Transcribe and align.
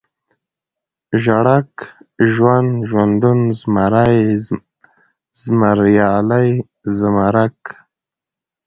ژړک، 1.23 1.71
ژوند، 2.33 2.71
ژوندون، 2.89 3.39
زمری، 3.59 4.17
زمريالی، 5.41 6.49
زمرک 6.97 7.59